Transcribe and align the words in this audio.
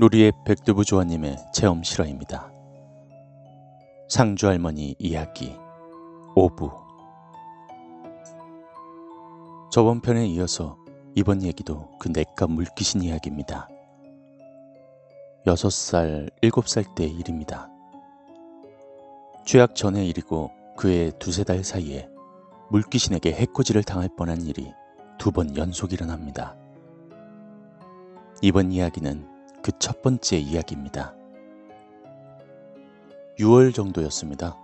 누리의 0.00 0.32
백두부 0.44 0.84
조아님의 0.84 1.36
체험 1.52 1.82
실화입니다. 1.82 2.52
상주 4.08 4.46
할머니 4.46 4.94
이야기 4.98 5.56
5부 6.36 6.72
저번 9.72 10.00
편에 10.00 10.24
이어서 10.28 10.76
이번 11.16 11.42
얘기도 11.42 11.90
그 11.98 12.08
내과 12.08 12.46
물귀신 12.46 13.02
이야기입니다. 13.02 13.68
6살, 15.46 16.30
7살 16.42 16.94
때의 16.94 17.10
일입니다. 17.10 17.68
죄악 19.44 19.74
전의 19.74 20.08
일이고 20.08 20.52
그의 20.76 21.10
두세 21.18 21.42
달 21.42 21.64
사이에 21.64 22.08
물귀신에게 22.70 23.32
해코지를 23.32 23.82
당할 23.82 24.08
뻔한 24.16 24.42
일이 24.42 24.72
두 25.18 25.32
번 25.32 25.56
연속 25.56 25.92
일어납니다. 25.92 26.54
이번 28.42 28.70
이야기는 28.70 29.37
그 29.68 29.78
첫 29.78 30.00
번째 30.00 30.38
이야기입니다. 30.38 31.14
6월 33.38 33.74
정도였습니다. 33.74 34.56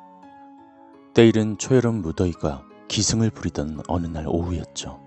때일은 1.13 1.59
초여름 1.59 2.01
무더위가 2.01 2.63
기승을 2.89 3.29
부리던 3.29 3.83
어느 3.87 4.07
날 4.07 4.27
오후였죠. 4.27 4.99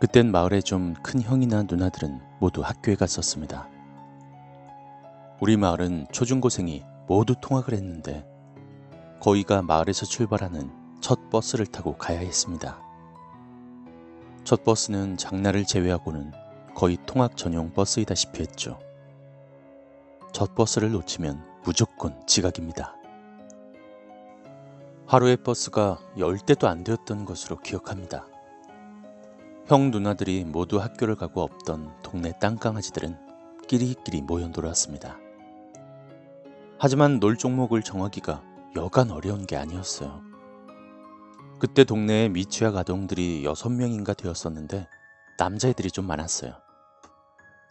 그땐 0.00 0.30
마을에 0.32 0.60
좀 0.60 0.96
큰 1.02 1.22
형이나 1.22 1.62
누나들은 1.62 2.20
모두 2.40 2.60
학교에 2.60 2.94
갔었습니다. 2.94 3.70
우리 5.40 5.56
마을은 5.56 6.06
초중고생이 6.12 6.84
모두 7.08 7.34
통학을 7.40 7.72
했는데 7.72 8.26
거의가 9.20 9.62
마을에서 9.62 10.04
출발하는 10.04 10.70
첫 11.00 11.30
버스를 11.30 11.64
타고 11.64 11.96
가야 11.96 12.18
했습니다. 12.18 12.82
첫 14.44 14.62
버스는 14.62 15.16
장날을 15.16 15.64
제외하고는 15.64 16.49
거의 16.80 16.96
통학 17.04 17.36
전용 17.36 17.74
버스이다시피 17.74 18.40
했죠. 18.40 18.78
첫 20.32 20.54
버스를 20.54 20.92
놓치면 20.92 21.60
무조건 21.62 22.18
지각입니다. 22.26 22.96
하루에 25.06 25.36
버스가 25.36 25.98
열대도 26.16 26.68
안 26.68 26.82
되었던 26.82 27.26
것으로 27.26 27.58
기억합니다. 27.58 28.26
형 29.66 29.90
누나들이 29.90 30.46
모두 30.46 30.80
학교를 30.80 31.16
가고 31.16 31.42
없던 31.42 32.00
동네 32.00 32.32
땅강아지들은 32.40 33.14
끼리끼리 33.68 34.22
모여 34.22 34.48
놀았습니다. 34.48 35.18
하지만 36.78 37.20
놀 37.20 37.36
종목을 37.36 37.82
정하기가 37.82 38.42
여간 38.76 39.10
어려운 39.10 39.44
게 39.44 39.56
아니었어요. 39.56 40.22
그때 41.58 41.84
동네에 41.84 42.30
미취학 42.30 42.74
아동들이 42.74 43.42
6명인가 43.42 44.16
되었었는데 44.16 44.88
남자애들이 45.36 45.90
좀 45.90 46.06
많았어요. 46.06 46.69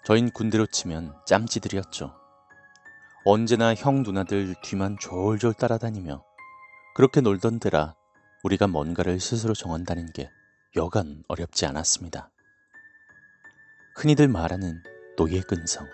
저흰 0.05 0.31
군대로 0.31 0.65
치면 0.65 1.13
짬찌들이었죠. 1.25 2.15
언제나 3.25 3.75
형 3.75 4.01
누나들 4.01 4.55
뒤만 4.63 4.97
졸졸 4.99 5.53
따라다니며 5.53 6.23
그렇게 6.95 7.21
놀던 7.21 7.59
때라 7.59 7.95
우리가 8.43 8.67
뭔가를 8.67 9.19
스스로 9.19 9.53
정한다는 9.53 10.11
게 10.13 10.29
여간 10.75 11.23
어렵지 11.27 11.65
않았습니다. 11.65 12.31
흔히들 13.95 14.27
말하는 14.27 14.81
노예 15.17 15.41
근성. 15.41 15.85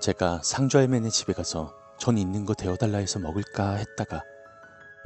제가 0.00 0.42
상주 0.42 0.78
할매네 0.78 1.10
집에 1.10 1.32
가서 1.32 1.74
전 1.98 2.18
있는 2.18 2.44
거 2.44 2.54
데워달라 2.54 2.98
해서 2.98 3.18
먹을까 3.18 3.74
했다가 3.74 4.22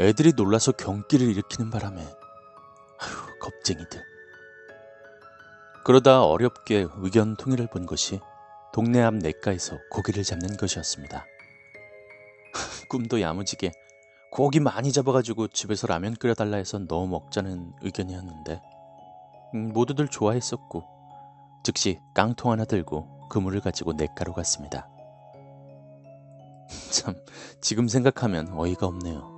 애들이 0.00 0.32
놀라서 0.34 0.72
경기를 0.72 1.28
일으키는 1.28 1.70
바람에 1.70 2.02
아휴 2.02 3.38
겁쟁이들. 3.38 4.11
그러다 5.84 6.24
어렵게 6.24 6.86
의견 6.98 7.36
통일을 7.36 7.66
본 7.66 7.86
것이 7.86 8.20
동네 8.72 9.02
앞 9.02 9.14
냇가에서 9.14 9.78
고기를 9.90 10.22
잡는 10.22 10.56
것이었습니다. 10.56 11.26
꿈도 12.88 13.20
야무지게 13.20 13.72
고기 14.30 14.60
많이 14.60 14.92
잡아가지고 14.92 15.48
집에서 15.48 15.86
라면 15.86 16.14
끓여달라 16.14 16.56
해서 16.56 16.78
넣어 16.78 17.06
먹자는 17.06 17.72
의견이었는데 17.82 18.62
음, 19.54 19.72
모두들 19.72 20.08
좋아했었고 20.08 20.84
즉시 21.64 21.98
깡통 22.14 22.52
하나 22.52 22.64
들고 22.64 23.28
그물을 23.28 23.60
가지고 23.60 23.92
냇가로 23.92 24.32
갔습니다. 24.32 24.88
참 26.92 27.14
지금 27.60 27.88
생각하면 27.88 28.52
어이가 28.56 28.86
없네요. 28.86 29.30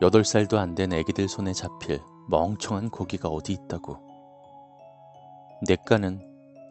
8살도 0.00 0.56
안 0.56 0.74
된 0.74 0.92
애기들 0.92 1.28
손에 1.28 1.52
잡힐 1.52 2.00
멍청한 2.28 2.90
고기가 2.90 3.28
어디 3.28 3.52
있다고. 3.52 4.13
냇가는 5.66 6.20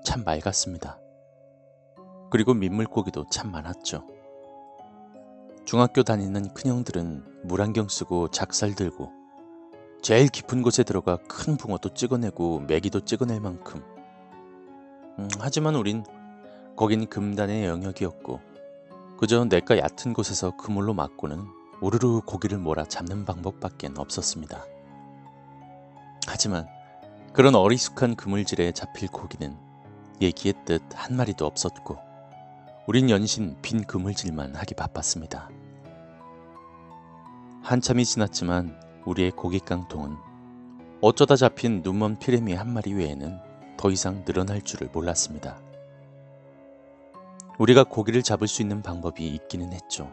참 0.05 0.23
맑았습니다. 0.23 0.99
그리고 2.29 2.53
민물고기도 2.53 3.25
참 3.31 3.51
많았죠. 3.51 4.03
중학교 5.65 6.03
다니는 6.03 6.53
큰형들은 6.53 7.41
물안경 7.43 7.87
쓰고 7.87 8.29
작살 8.29 8.75
들고 8.75 9.11
제일 10.01 10.27
깊은 10.27 10.61
곳에 10.61 10.83
들어가 10.83 11.17
큰 11.27 11.57
붕어도 11.57 11.93
찍어내고 11.93 12.61
메기도 12.67 13.05
찍어낼 13.05 13.39
만큼 13.39 13.81
음, 15.17 15.27
하지만 15.39 15.75
우린 15.75 16.03
거긴 16.75 17.07
금단의 17.07 17.65
영역이었고 17.65 18.41
그저 19.17 19.45
내가 19.45 19.77
얕은 19.77 20.13
곳에서 20.13 20.55
그물로 20.57 20.93
맞고는 20.93 21.45
우르르 21.81 22.21
고기를 22.25 22.57
몰아 22.57 22.85
잡는 22.85 23.25
방법밖엔 23.25 23.97
없었습니다. 23.97 24.65
하지만 26.27 26.67
그런 27.33 27.55
어리숙한 27.55 28.15
그물질에 28.15 28.71
잡힐 28.73 29.09
고기는 29.09 29.57
얘기의 30.21 30.53
뜻한 30.65 31.15
마리도 31.17 31.47
없었고 31.47 31.97
우린 32.85 33.09
연신 33.09 33.57
빈 33.63 33.83
그물질만 33.83 34.55
하기 34.55 34.75
바빴습니다. 34.75 35.49
한참이 37.63 38.05
지났지만 38.05 38.79
우리의 39.05 39.31
고기 39.31 39.59
깡통은 39.59 40.15
어쩌다 41.01 41.35
잡힌 41.35 41.81
눈먼 41.81 42.19
피레미 42.19 42.53
한 42.53 42.71
마리 42.71 42.93
외에는 42.93 43.39
더 43.77 43.89
이상 43.89 44.23
늘어날 44.25 44.61
줄을 44.61 44.89
몰랐습니다. 44.93 45.59
우리가 47.57 47.83
고기를 47.83 48.21
잡을 48.21 48.47
수 48.47 48.61
있는 48.61 48.83
방법이 48.83 49.25
있기는 49.25 49.73
했죠. 49.73 50.11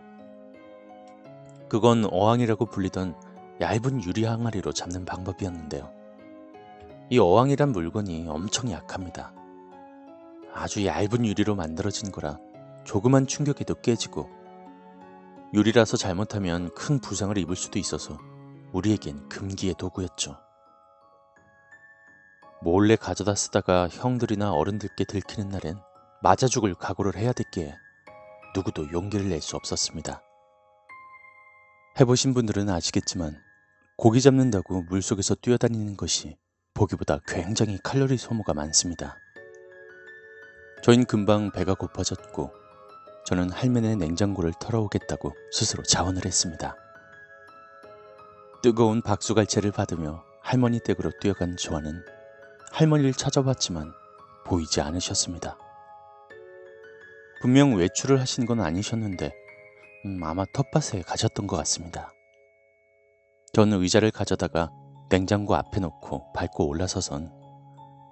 그건 1.68 2.06
어항이라고 2.10 2.64
불리던 2.64 3.14
얇은 3.60 4.04
유리 4.04 4.24
항아리로 4.24 4.72
잡는 4.72 5.04
방법이었는데요. 5.04 5.99
이 7.10 7.18
어항이란 7.18 7.72
물건이 7.72 8.26
엄청 8.28 8.70
약합니다. 8.70 9.34
아주 10.54 10.86
얇은 10.86 11.26
유리로 11.26 11.56
만들어진 11.56 12.12
거라 12.12 12.38
조그만 12.84 13.26
충격에도 13.26 13.74
깨지고 13.80 14.28
유리라서 15.52 15.96
잘못하면 15.96 16.72
큰 16.74 17.00
부상을 17.00 17.36
입을 17.36 17.56
수도 17.56 17.80
있어서 17.80 18.16
우리에겐 18.72 19.28
금기의 19.28 19.74
도구였죠. 19.74 20.36
몰래 22.62 22.94
가져다 22.94 23.34
쓰다가 23.34 23.88
형들이나 23.88 24.52
어른들께 24.52 25.04
들키는 25.04 25.48
날엔 25.48 25.80
맞아 26.22 26.46
죽을 26.46 26.74
각오를 26.74 27.16
해야 27.16 27.32
됐기에 27.32 27.74
누구도 28.54 28.92
용기를 28.92 29.28
낼 29.28 29.40
수 29.40 29.56
없었습니다. 29.56 30.22
해보신 31.98 32.34
분들은 32.34 32.68
아시겠지만 32.70 33.36
고기 33.96 34.20
잡는다고 34.20 34.82
물속에서 34.82 35.34
뛰어다니는 35.34 35.96
것이 35.96 36.36
보기보다 36.80 37.18
굉장히 37.26 37.78
칼로리 37.82 38.16
소모가 38.16 38.54
많습니다. 38.54 39.18
저흰 40.82 41.04
금방 41.04 41.50
배가 41.50 41.74
고파졌고 41.74 42.52
저는 43.26 43.50
할매네 43.50 43.96
냉장고를 43.96 44.54
털어오겠다고 44.58 45.34
스스로 45.52 45.82
자원을 45.82 46.24
했습니다. 46.24 46.74
뜨거운 48.62 49.02
박수갈채를 49.02 49.72
받으며 49.72 50.24
할머니 50.40 50.80
댁으로 50.80 51.10
뛰어간 51.20 51.56
조아는 51.58 52.02
할머니를 52.72 53.12
찾아봤지만 53.12 53.92
보이지 54.46 54.80
않으셨습니다. 54.80 55.58
분명 57.42 57.74
외출을 57.74 58.20
하신 58.20 58.46
건 58.46 58.60
아니셨는데 58.60 59.32
음, 60.06 60.22
아마 60.24 60.46
텃밭에 60.46 61.02
가셨던 61.02 61.46
것 61.46 61.56
같습니다. 61.56 62.10
저는 63.52 63.82
의자를 63.82 64.10
가져다가 64.10 64.70
냉장고 65.10 65.56
앞에 65.56 65.80
놓고 65.80 66.32
밟고 66.32 66.66
올라서선 66.68 67.32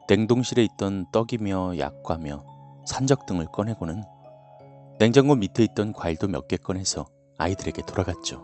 냉동실에 0.08 0.64
있던 0.64 1.06
떡이며 1.12 1.78
약과며 1.78 2.44
산적 2.86 3.26
등을 3.26 3.46
꺼내고는 3.46 4.02
냉장고 4.98 5.36
밑에 5.36 5.62
있던 5.64 5.92
과일도 5.92 6.26
몇 6.28 6.48
개 6.48 6.56
꺼내서 6.56 7.06
아이들에게 7.38 7.82
돌아갔죠. 7.82 8.42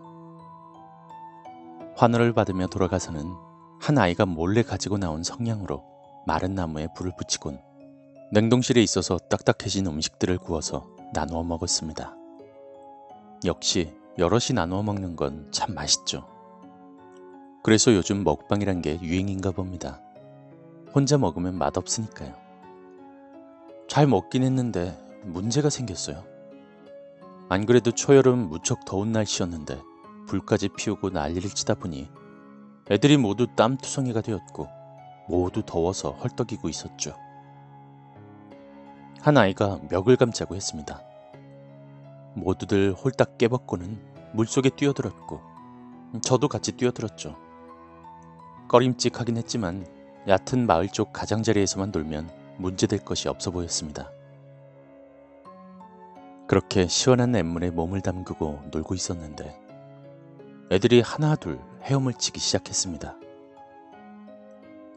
환호를 1.96 2.32
받으며 2.32 2.68
돌아가서는 2.68 3.24
한 3.80 3.98
아이가 3.98 4.24
몰래 4.24 4.62
가지고 4.62 4.98
나온 4.98 5.22
성냥으로 5.24 5.82
마른 6.26 6.54
나무에 6.54 6.86
불을 6.94 7.12
붙이곤 7.18 7.60
냉동실에 8.32 8.80
있어서 8.82 9.18
딱딱해진 9.18 9.86
음식들을 9.86 10.38
구워서 10.38 10.86
나누어 11.12 11.42
먹었습니다. 11.42 12.14
역시 13.44 13.92
여럿이 14.18 14.54
나누어 14.54 14.82
먹는 14.82 15.16
건 15.16 15.48
참 15.50 15.74
맛있죠. 15.74 16.26
그래서 17.64 17.94
요즘 17.94 18.24
먹방이란 18.24 18.82
게 18.82 19.00
유행인가 19.00 19.50
봅니다. 19.50 19.98
혼자 20.94 21.16
먹으면 21.16 21.56
맛없으니까요. 21.56 22.34
잘 23.88 24.06
먹긴 24.06 24.42
했는데 24.42 24.94
문제가 25.22 25.70
생겼어요. 25.70 26.22
안 27.48 27.64
그래도 27.64 27.90
초여름 27.90 28.50
무척 28.50 28.84
더운 28.84 29.12
날씨였는데 29.12 29.80
불까지 30.26 30.68
피우고 30.76 31.08
난리를 31.08 31.48
치다 31.48 31.72
보니 31.72 32.10
애들이 32.90 33.16
모두 33.16 33.46
땀투성이가 33.56 34.20
되었고 34.20 34.68
모두 35.26 35.62
더워서 35.64 36.10
헐떡이고 36.10 36.68
있었죠. 36.68 37.16
한 39.22 39.38
아이가 39.38 39.80
멱을 39.90 40.16
감자고 40.16 40.54
했습니다. 40.54 41.00
모두들 42.34 42.92
홀딱 42.92 43.38
깨벗고는 43.38 43.98
물속에 44.34 44.68
뛰어들었고 44.68 45.40
저도 46.20 46.48
같이 46.48 46.72
뛰어들었죠. 46.72 47.42
꺼림칙하긴 48.68 49.36
했지만 49.36 49.86
얕은 50.26 50.66
마을 50.66 50.88
쪽 50.88 51.12
가장자리에서만 51.12 51.90
놀면 51.90 52.30
문제될 52.58 53.00
것이 53.00 53.28
없어 53.28 53.50
보였습니다. 53.50 54.10
그렇게 56.46 56.86
시원한 56.86 57.32
냇물에 57.32 57.70
몸을 57.70 58.00
담그고 58.00 58.62
놀고 58.70 58.94
있었는데 58.94 59.58
애들이 60.70 61.00
하나 61.00 61.36
둘 61.36 61.58
헤엄을 61.82 62.14
치기 62.14 62.40
시작했습니다. 62.40 63.16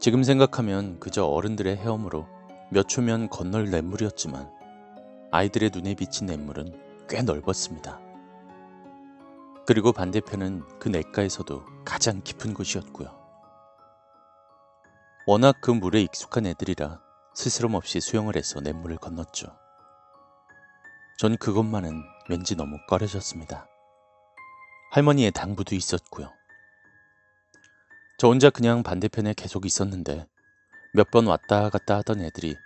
지금 0.00 0.22
생각하면 0.22 0.98
그저 1.00 1.24
어른들의 1.24 1.76
헤엄으로 1.76 2.26
몇 2.70 2.88
초면 2.88 3.28
건널 3.28 3.70
냇물이었지만 3.70 4.50
아이들의 5.30 5.70
눈에 5.74 5.94
비친 5.94 6.26
냇물은 6.26 7.06
꽤 7.08 7.22
넓었습니다. 7.22 8.00
그리고 9.66 9.92
반대편은 9.92 10.62
그 10.78 10.88
냇가에서도 10.88 11.62
가장 11.84 12.22
깊은 12.22 12.54
곳이었고요. 12.54 13.17
워낙 15.28 15.58
그 15.60 15.70
물에 15.70 16.00
익숙한 16.00 16.46
애들이라 16.46 17.02
스스럼 17.34 17.74
없이 17.74 18.00
수영을 18.00 18.34
해서 18.34 18.60
냇물을 18.60 18.96
건넜죠. 18.96 19.54
전 21.18 21.36
그것만은 21.36 22.02
왠지 22.30 22.56
너무 22.56 22.78
꺼려졌습니다. 22.88 23.66
할머니의 24.90 25.32
당부도 25.32 25.74
있었고요. 25.74 26.32
저 28.16 28.28
혼자 28.28 28.48
그냥 28.48 28.82
반대편에 28.82 29.34
계속 29.34 29.66
있었는데 29.66 30.26
몇 30.94 31.10
번 31.10 31.26
왔다 31.26 31.68
갔다 31.68 31.98
하던 31.98 32.22
애들이 32.22 32.56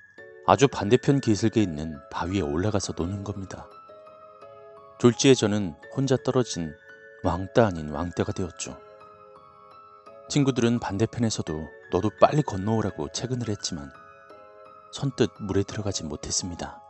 아주 0.46 0.68
반대편 0.68 1.18
기슭에 1.20 1.60
있는 1.60 1.98
바위에 2.12 2.42
올라가서 2.42 2.92
노는 2.96 3.24
겁니다. 3.24 3.68
졸지에 5.00 5.34
저는 5.34 5.74
혼자 5.96 6.16
떨어진 6.16 6.72
왕따 7.24 7.66
아닌 7.66 7.88
왕따가 7.88 8.30
되었죠. 8.30 8.80
친구들은 10.28 10.78
반대편에서도 10.78 11.81
너도 11.92 12.10
빨리 12.18 12.40
건너오라고 12.42 13.12
채근을 13.12 13.50
했지만 13.50 13.92
선뜻 14.94 15.30
물에 15.40 15.62
들어가지 15.62 16.04
못했습니다. 16.04 16.82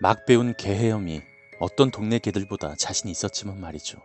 막 0.00 0.24
배운 0.24 0.54
개 0.54 0.72
헤엄이 0.72 1.20
어떤 1.58 1.90
동네 1.90 2.20
개들보다 2.20 2.76
자신이 2.76 3.10
있었지만 3.10 3.60
말이죠. 3.60 3.98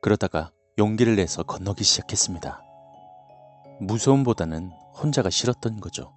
그러다가 0.00 0.50
용기를 0.78 1.14
내서 1.16 1.42
건너기 1.42 1.84
시작했습니다. 1.84 2.62
무서움보다는 3.80 4.70
혼자가 5.00 5.28
싫었던 5.28 5.80
거죠. 5.80 6.14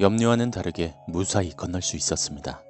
염려와는 0.00 0.50
다르게 0.50 0.94
무사히 1.08 1.50
건널 1.50 1.80
수 1.80 1.96
있었습니다. 1.96 2.62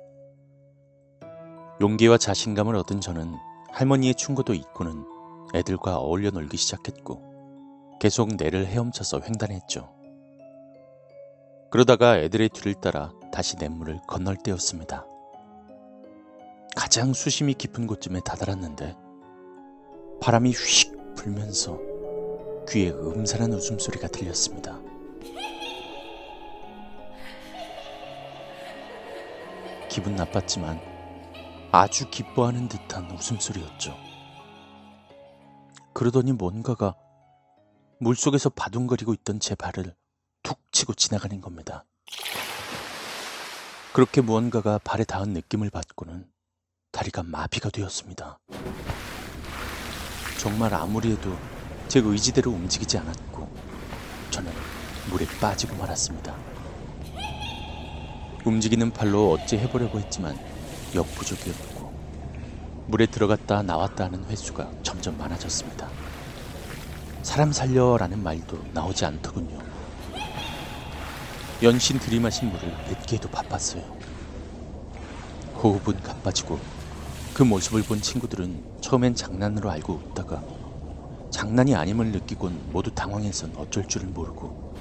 용기와 1.81 2.19
자신감을 2.19 2.77
얻은 2.77 3.01
저는 3.01 3.35
할머니의 3.73 4.15
충고도 4.15 4.55
잊고는 4.55 5.12
애들과 5.55 5.99
어울려 5.99 6.31
놀기 6.31 6.57
시작했고 6.57 7.33
계속 8.01 8.35
내를 8.37 8.67
헤엄쳐서 8.67 9.21
횡단했죠. 9.21 9.93
그러다가 11.71 12.19
애들의 12.19 12.51
뒤를 12.51 12.75
따라 12.75 13.13
다시 13.33 13.57
냇물을 13.57 14.01
건널 14.07 14.37
때였습니다. 14.37 15.07
가장 16.77 17.13
수심이 17.13 17.55
깊은 17.55 17.87
곳쯤에 17.87 18.21
다다랐는데 18.21 18.97
바람이 20.21 20.51
휙 20.53 21.15
불면서 21.15 21.79
귀에 22.69 22.91
음산한 22.91 23.53
웃음소리가 23.53 24.09
들렸습니다. 24.09 24.81
기분 29.89 30.17
나빴지만 30.17 30.81
아주 31.71 32.09
기뻐하는 32.11 32.69
듯한 32.69 33.11
웃음소리였죠. 33.11 34.12
그러더니 35.95 36.33
뭔가가 36.33 36.95
물속에서 38.01 38.49
바둥거리고 38.51 39.15
있던 39.15 39.41
제 39.41 39.55
발을 39.55 39.95
툭 40.43 40.59
치고 40.73 40.95
지나가는 40.95 41.41
겁니다. 41.41 41.85
그렇게 43.93 44.21
무언가가 44.21 44.79
발에 44.79 45.05
닿은 45.05 45.33
느낌을 45.35 45.71
받고는 45.71 46.27
다리가 46.93 47.23
마비가 47.23 47.71
되었습니다. 47.71 48.39
정말 50.41 50.75
아무리 50.75 51.13
해도 51.13 51.37
제 51.89 52.01
의지대로 52.01 52.51
움직이지 52.51 52.99
않았고 52.99 53.49
저는 54.31 54.51
물에 55.11 55.27
빠지고 55.41 55.77
말았습니다. 55.77 56.35
움직이는 58.45 58.91
팔로 58.93 59.33
어찌 59.33 59.59
해보려고 59.59 60.01
했지만 60.01 60.37
역부족이었고 60.95 61.72
물에 62.93 63.07
들어갔다 63.07 63.63
나왔다 63.63 64.05
하는 64.05 64.23
횟수가 64.27 64.71
점점 64.83 65.17
많아졌습니다. 65.17 65.89
사람 67.23 67.51
살려라는 67.51 68.23
말도 68.23 68.63
나오지 68.75 69.07
않더군요. 69.07 69.59
연신 71.63 71.99
들이마신 71.99 72.51
물을 72.51 72.71
뱉기에도 72.85 73.31
바빴어요. 73.31 73.83
호흡은 75.57 76.03
가빠지고 76.03 76.61
그 77.33 77.43
모습을 77.43 77.83
본 77.83 78.03
친구들은 78.03 78.63
처음엔 78.83 79.15
장난으로 79.15 79.71
알고 79.71 79.95
웃다가 79.95 80.43
장난이 81.31 81.75
아님을 81.75 82.13
느끼곤 82.13 82.73
모두 82.73 82.91
당황해선 82.91 83.55
어쩔 83.57 83.89
줄을 83.89 84.09
모르고 84.09 84.75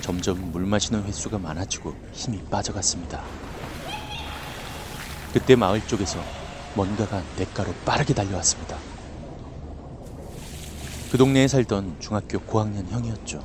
점점 0.00 0.52
물 0.52 0.64
마시는 0.64 1.02
횟수가 1.02 1.38
많아지고 1.38 1.94
힘이 2.12 2.42
빠져갔습니다. 2.44 3.49
그때 5.32 5.56
마을 5.56 5.80
쪽에서 5.86 6.18
뭔가가 6.74 7.22
냇가로 7.36 7.72
빠르게 7.84 8.14
달려왔습니다. 8.14 8.78
그 11.10 11.18
동네에 11.18 11.48
살던 11.48 11.96
중학교 12.00 12.38
고학년 12.40 12.88
형이었죠. 12.88 13.42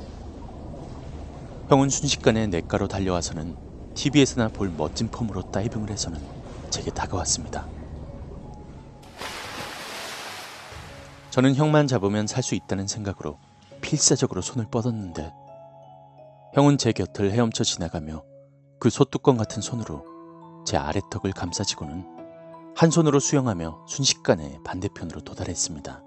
형은 1.68 1.90
순식간에 1.90 2.46
냇가로 2.46 2.86
달려와서는 2.88 3.56
TV에서나 3.94 4.48
볼 4.48 4.70
멋진 4.70 5.08
폼으로 5.08 5.42
다이빙을 5.50 5.90
해서는 5.90 6.20
제게 6.70 6.90
다가왔습니다. 6.90 7.66
저는 11.30 11.54
형만 11.54 11.86
잡으면 11.86 12.26
살 12.26 12.42
수 12.42 12.54
있다는 12.54 12.86
생각으로 12.86 13.38
필사적으로 13.80 14.40
손을 14.40 14.66
뻗었는데 14.70 15.32
형은 16.54 16.78
제 16.78 16.92
곁을 16.92 17.32
헤엄쳐 17.32 17.64
지나가며 17.64 18.22
그 18.78 18.90
소뚜껑 18.90 19.36
같은 19.36 19.60
손으로 19.60 20.15
제 20.66 20.76
아래턱을 20.76 21.30
감싸지고는 21.30 22.04
한 22.74 22.90
손으로 22.90 23.20
수영하며 23.20 23.86
순식간에 23.86 24.58
반대편으로 24.64 25.20
도달했습니다. 25.20 26.02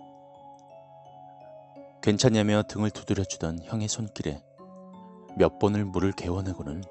괜찮냐며 2.01 2.63
등을 2.63 2.91
두드려주던 2.91 3.59
형의 3.63 3.87
손길에 3.87 4.43
몇 5.37 5.59
번을 5.59 5.85
물을 5.85 6.11
개워내고는 6.11 6.83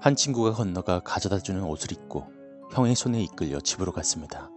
한 0.00 0.16
친구가 0.16 0.52
건너가 0.52 0.98
가져다주는 0.98 1.62
옷을 1.62 1.92
입고 1.92 2.26
형의 2.72 2.96
손에 2.96 3.22
이끌려 3.22 3.60
집으로 3.60 3.92
갔습니다. 3.92 4.50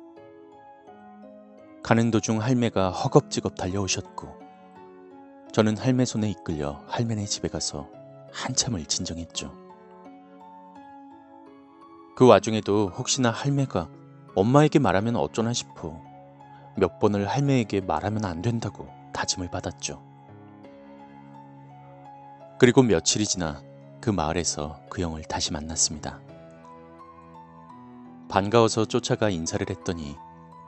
가는 1.83 2.09
도중 2.09 2.41
할매가 2.41 2.89
허겁지겁 2.89 3.53
달려오셨고 3.53 4.41
저는 5.51 5.77
할매 5.77 6.05
손에 6.05 6.31
이끌려 6.31 6.83
할매네 6.87 7.25
집에 7.25 7.49
가서 7.49 7.87
한참을 8.31 8.85
진정했죠. 8.85 9.60
그 12.21 12.27
와중에도 12.27 12.89
혹시나 12.89 13.31
할매가 13.31 13.89
엄마에게 14.35 14.77
말하면 14.77 15.15
어쩌나 15.15 15.53
싶어 15.53 15.99
몇 16.77 16.99
번을 16.99 17.27
할매에게 17.27 17.81
말하면 17.81 18.25
안 18.25 18.43
된다고 18.43 18.87
다짐을 19.11 19.49
받았죠. 19.49 19.99
그리고 22.59 22.83
며칠이 22.83 23.25
지나 23.25 23.63
그 23.99 24.11
마을에서 24.11 24.79
그 24.87 25.01
형을 25.01 25.23
다시 25.23 25.51
만났습니다. 25.51 26.21
반가워서 28.29 28.85
쫓아가 28.85 29.31
인사를 29.31 29.67
했더니 29.67 30.15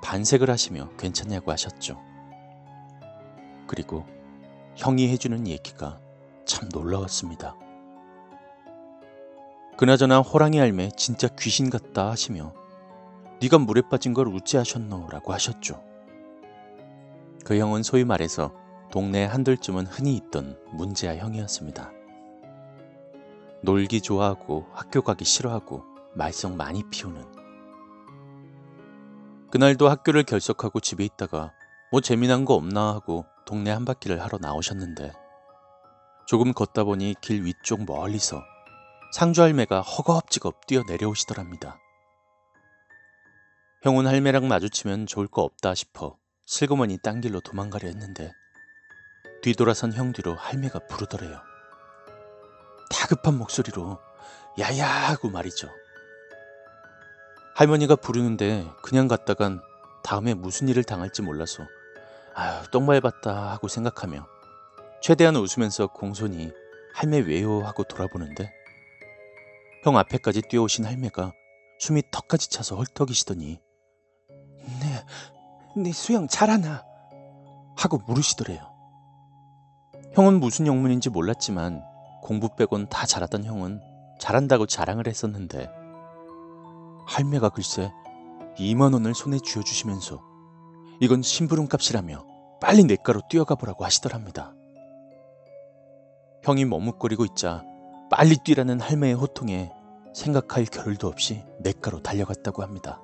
반색을 0.01 0.50
하시며 0.50 0.89
괜찮냐고 0.98 1.51
하셨죠. 1.51 2.01
그리고 3.67 4.07
형이 4.75 5.07
해주는 5.07 5.45
얘기가 5.45 6.00
참 6.45 6.67
놀라웠습니다. 6.74 7.55
그나저나 9.77 10.20
호랑이 10.20 10.62
알매 10.62 10.92
진짜 10.96 11.27
귀신 11.39 11.70
같다 11.70 12.10
하시며 12.10 12.53
네가 13.42 13.58
물에 13.58 13.82
빠진 13.89 14.13
걸 14.13 14.27
우째하셨노라고 14.27 15.34
하셨죠. 15.34 15.84
그 17.44 17.58
형은 17.58 17.84
소위 17.84 18.06
말해서 18.06 18.53
동네 18.92 19.25
한둘쯤은 19.25 19.88
흔히 19.88 20.15
있던 20.15 20.58
문제아 20.72 21.15
형이었습니다. 21.15 21.92
놀기 23.63 24.01
좋아하고 24.01 24.68
학교 24.72 25.01
가기 25.01 25.25
싫어하고 25.25 25.84
말썽 26.13 26.56
많이 26.56 26.84
피우는 26.89 27.24
그날도 29.50 29.89
학교를 29.89 30.24
결석하고 30.24 30.80
집에 30.80 31.03
있다가 31.06 31.51
뭐 31.92 32.01
재미난 32.01 32.46
거 32.46 32.53
없나 32.53 32.94
하고 32.94 33.25
동네 33.46 33.72
한 33.72 33.86
바퀴를 33.86 34.22
하러 34.22 34.38
나오셨는데 34.39 35.12
조금 36.27 36.53
걷다 36.53 36.84
보니 36.84 37.15
길 37.22 37.44
위쪽 37.44 37.86
멀리서 37.86 38.44
상주 39.13 39.43
할매가 39.43 39.82
허겁지겁 39.82 40.65
뛰어 40.65 40.82
내려오시더랍니다. 40.88 41.77
형은 43.84 44.08
할매랑 44.08 44.48
마주치면 44.48 45.05
좋을 45.05 45.27
거 45.27 45.43
없다 45.43 45.75
싶어 45.75 46.17
슬그머니 46.48 46.98
딴 46.98 47.22
길로 47.22 47.39
도망가려 47.39 47.89
했는데 47.89 48.32
뒤돌아선 49.43 49.93
형 49.93 50.13
뒤로 50.13 50.34
할매가 50.34 50.88
부르더래요. 50.88 51.39
다급한 52.89 53.38
목소리로 53.38 54.00
야야 54.60 54.88
하고 54.88 55.29
말이죠. 55.29 55.70
할머니가 57.53 57.96
부르는데 57.98 58.67
그냥 58.82 59.08
갔다간 59.08 59.62
다음에 60.03 60.34
무슨 60.34 60.70
일을 60.70 60.84
당할지 60.84 61.22
몰라서 61.22 61.67
아유 62.34 62.63
똥밟았다 62.72 63.51
하고 63.51 63.67
생각하며 63.67 64.27
최대한 65.03 65.36
웃으면서 65.36 65.86
공손히 65.86 66.51
할매 66.96 67.20
왜요 67.20 67.62
하고 67.62 67.84
돌아보는데 67.84 68.62
형 69.84 69.98
앞에까지 69.98 70.44
뛰어오신 70.44 70.86
할매가 70.86 71.34
숨이 71.80 72.04
턱까지 72.10 72.50
차서 72.50 72.78
헐떡이시더니 72.78 73.60
네, 74.30 75.06
네 75.75 75.92
수영 75.92 76.28
잘하나 76.30 76.86
하고 77.75 77.98
물으시더래요. 78.08 78.72
형은 80.13 80.40
무슨 80.40 80.68
영문인지 80.68 81.10
몰랐지만 81.10 81.84
공부 82.22 82.56
빼곤 82.56 82.88
다 82.88 83.06
잘하던 83.06 83.44
형은 83.44 83.82
잘한다고 84.20 84.68
자랑을 84.68 85.08
했었는데 85.08 85.70
할매가 87.06 87.50
글쎄 87.50 87.92
2만 88.58 88.94
원을 88.94 89.13
손에 89.13 89.40
쥐어주시면서 89.44 90.22
이건 91.02 91.22
심부름 91.22 91.68
값이라며 91.68 92.25
빨리 92.62 92.86
내가로 92.86 93.24
뛰어가 93.30 93.56
보라고 93.56 93.84
하시더랍니다. 93.84 94.54
형이 96.44 96.63
머뭇거리고 96.63 97.25
있자 97.25 97.66
빨리 98.10 98.38
뛰라는 98.38 98.79
할매의 98.79 99.15
호통에 99.15 99.72
생각할 100.13 100.65
겨를도 100.65 101.07
없이 101.07 101.43
내가로 101.60 102.01
달려갔다고 102.01 102.62
합니다. 102.62 103.01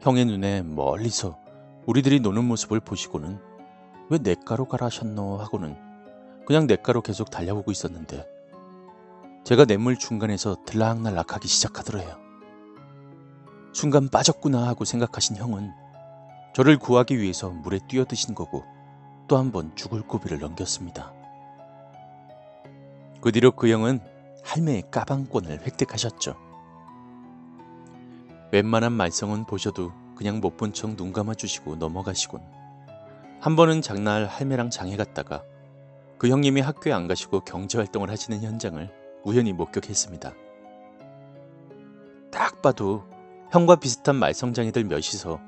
형의 0.00 0.26
눈에 0.26 0.62
멀리서 0.62 1.38
우리들이 1.86 2.20
노는 2.20 2.44
모습을 2.44 2.80
보시고는 2.80 3.38
왜 4.10 4.18
내가로 4.18 4.66
가라 4.66 4.86
하셨노 4.86 5.38
하고는 5.38 5.76
그냥 6.46 6.66
내가로 6.66 7.00
계속 7.00 7.30
달려오고 7.30 7.70
있었는데 7.70 8.26
제가 9.44 9.64
냇물 9.64 9.96
중간에서 9.98 10.56
들락날락하기 10.66 11.48
시작하더래요. 11.48 12.18
순간 13.72 14.08
빠졌구나 14.08 14.66
하고 14.66 14.84
생각하신 14.84 15.36
형은 15.36 15.72
저를 16.54 16.78
구하기 16.78 17.18
위해서 17.18 17.50
물에 17.50 17.80
뛰어드신 17.88 18.34
거고 18.34 18.64
또 19.26 19.36
한 19.38 19.50
번 19.52 19.74
죽을 19.74 20.02
고비를 20.02 20.38
넘겼습니다. 20.38 21.12
그 23.24 23.32
뒤로 23.32 23.52
그 23.52 23.70
형은 23.70 24.00
할매의 24.42 24.82
까방권을 24.90 25.62
획득하셨죠. 25.64 26.36
웬만한 28.52 28.92
말썽은 28.92 29.46
보셔도 29.46 29.92
그냥 30.14 30.42
못 30.42 30.58
본 30.58 30.74
척 30.74 30.94
눈 30.94 31.10
감아주시고 31.10 31.76
넘어가시곤. 31.76 32.42
한 33.40 33.56
번은 33.56 33.80
장날 33.80 34.26
할매랑 34.26 34.68
장에 34.68 34.98
갔다가 34.98 35.42
그 36.18 36.28
형님이 36.28 36.60
학교에 36.60 36.92
안 36.92 37.08
가시고 37.08 37.40
경제활동을 37.40 38.10
하시는 38.10 38.42
현장을 38.42 38.90
우연히 39.24 39.54
목격했습니다. 39.54 40.34
딱 42.30 42.60
봐도 42.60 43.04
형과 43.50 43.76
비슷한 43.76 44.16
말썽장이들 44.16 44.84
몇이서 44.84 45.40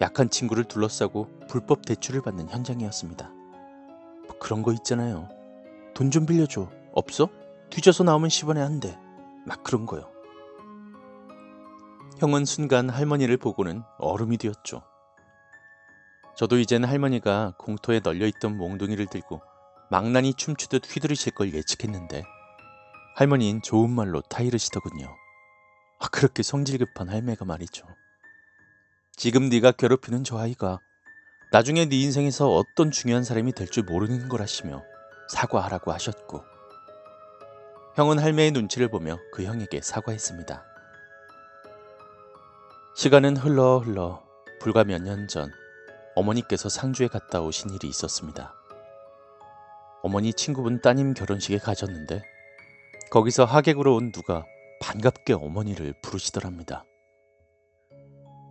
약한 0.00 0.30
친구를 0.30 0.64
둘러싸고 0.64 1.28
불법 1.46 1.86
대출을 1.86 2.22
받는 2.22 2.48
현장이었습니다. 2.48 3.30
뭐 4.26 4.36
그런 4.40 4.62
거 4.64 4.72
있잖아요. 4.72 5.28
돈 5.94 6.10
좀 6.10 6.26
빌려줘. 6.26 6.79
없어? 6.92 7.28
뒤져서 7.70 8.04
나오면 8.04 8.28
10원에 8.28 8.58
한 8.58 8.80
대. 8.80 8.98
막 9.46 9.62
그런 9.64 9.86
거요. 9.86 10.10
형은 12.18 12.44
순간 12.44 12.90
할머니를 12.90 13.36
보고는 13.38 13.82
얼음이 13.98 14.36
되었죠. 14.36 14.82
저도 16.36 16.58
이제는 16.58 16.88
할머니가 16.88 17.54
공터에 17.58 18.00
널려있던 18.00 18.56
몽둥이를 18.56 19.06
들고 19.06 19.40
망나니 19.90 20.34
춤추듯 20.34 20.82
휘두르실 20.86 21.32
걸 21.32 21.52
예측했는데 21.54 22.22
할머니는 23.16 23.62
좋은 23.62 23.90
말로 23.90 24.20
타이르시더군요. 24.22 25.06
아, 25.98 26.08
그렇게 26.08 26.42
성질 26.42 26.78
급한 26.78 27.08
할매가 27.08 27.44
말이죠. 27.44 27.86
지금 29.16 29.48
네가 29.48 29.72
괴롭히는 29.72 30.24
저 30.24 30.38
아이가 30.38 30.80
나중에 31.52 31.86
네 31.86 31.96
인생에서 32.00 32.54
어떤 32.54 32.90
중요한 32.90 33.24
사람이 33.24 33.52
될 33.52 33.66
줄 33.66 33.82
모르는 33.84 34.28
거라시며 34.28 34.82
사과하라고 35.28 35.92
하셨고 35.92 36.42
형은 37.96 38.18
할매의 38.18 38.52
눈치를 38.52 38.88
보며 38.88 39.18
그 39.32 39.44
형에게 39.44 39.80
사과했습니다. 39.80 40.64
시간은 42.96 43.36
흘러 43.36 43.78
흘러 43.78 44.22
불과 44.60 44.84
몇 44.84 45.02
년 45.02 45.26
전 45.28 45.50
어머니께서 46.16 46.68
상주에 46.68 47.08
갔다 47.08 47.40
오신 47.40 47.70
일이 47.70 47.88
있었습니다. 47.88 48.54
어머니 50.02 50.32
친구분 50.32 50.80
따님 50.80 51.14
결혼식에 51.14 51.58
가셨는데 51.58 52.22
거기서 53.10 53.44
하객으로 53.44 53.96
온 53.96 54.12
누가 54.12 54.44
반갑게 54.80 55.34
어머니를 55.34 55.94
부르시더랍니다. 56.02 56.84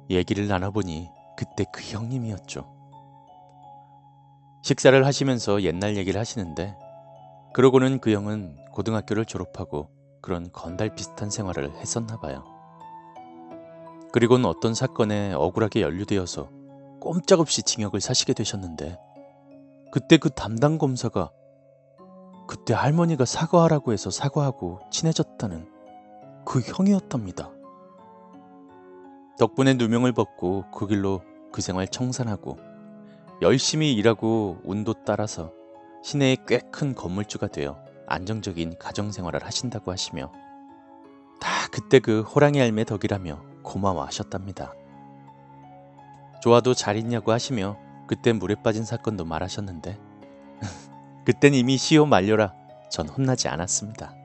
얘기를 0.09 0.47
나눠보니 0.47 1.07
그때 1.37 1.65
그 1.73 1.81
형님이었죠. 1.81 2.75
식사를 4.63 5.05
하시면서 5.05 5.61
옛날 5.63 5.95
얘기를 5.97 6.19
하시는데 6.19 6.75
그러고는 7.53 7.99
그 7.99 8.11
형은 8.11 8.57
고등학교를 8.79 9.25
졸업하고 9.25 9.89
그런 10.21 10.53
건달 10.53 10.95
비슷한 10.95 11.29
생활을 11.29 11.75
했었나 11.75 12.17
봐요. 12.17 12.45
그리고는 14.13 14.45
어떤 14.45 14.73
사건에 14.73 15.33
억울하게 15.33 15.81
연루되어서 15.81 16.49
꼼짝없이 17.01 17.63
징역을 17.63 17.99
사시게 17.99 18.33
되셨는데 18.33 18.97
그때 19.91 20.17
그 20.17 20.29
담당 20.29 20.77
검사가 20.77 21.29
그때 22.47 22.73
할머니가 22.73 23.25
사과하라고 23.25 23.91
해서 23.91 24.09
사과하고 24.09 24.79
친해졌다는 24.91 25.69
그 26.45 26.61
형이었답니다. 26.61 27.51
덕분에 29.37 29.73
누명을 29.73 30.13
벗고 30.13 30.63
그 30.71 30.87
길로 30.87 31.21
그 31.51 31.61
생활 31.61 31.85
청산하고 31.85 32.57
열심히 33.41 33.93
일하고 33.93 34.59
운도 34.63 34.93
따라서 35.05 35.51
시내에 36.01 36.37
꽤큰 36.47 36.95
건물주가 36.95 37.47
되어 37.47 37.88
안정적인 38.09 38.77
가정생활을 38.79 39.45
하신다고 39.45 39.91
하시며 39.91 40.31
다 41.39 41.49
그때 41.71 41.99
그 41.99 42.21
호랑이 42.21 42.59
할매 42.59 42.83
덕이라며 42.83 43.41
고마워하셨답니다. 43.63 44.73
좋아도 46.41 46.73
잘 46.73 46.97
있냐고 46.97 47.31
하시며 47.31 47.77
그때 48.07 48.33
물에 48.33 48.55
빠진 48.63 48.83
사건도 48.83 49.25
말하셨는데 49.25 49.99
그땐 51.25 51.53
이미 51.53 51.77
시효 51.77 52.05
만료라 52.05 52.53
전 52.89 53.07
혼나지 53.07 53.47
않았습니다. 53.47 54.18